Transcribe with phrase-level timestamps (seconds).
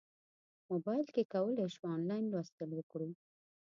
[0.69, 3.09] موبایل کې کولی شو انلاین لوستل وکړو.